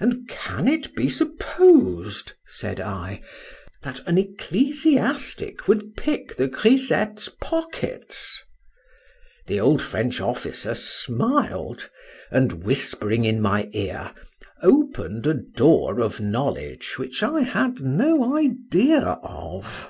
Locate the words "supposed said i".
1.08-3.22